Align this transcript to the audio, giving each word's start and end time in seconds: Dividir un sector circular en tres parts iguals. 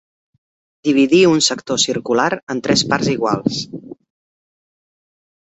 Dividir 0.87 1.19
un 1.31 1.43
sector 1.49 1.81
circular 1.83 2.27
en 2.55 2.63
tres 2.69 2.85
parts 2.95 3.11
iguals. 3.15 3.63